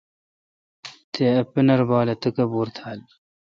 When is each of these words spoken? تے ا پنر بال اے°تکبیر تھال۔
تے 1.11 1.23
ا 1.39 1.41
پنر 1.51 1.79
بال 1.89 2.07
اے°تکبیر 2.11 2.67
تھال۔ 2.75 2.99